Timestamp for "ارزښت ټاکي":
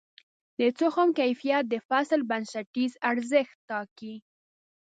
3.09-4.15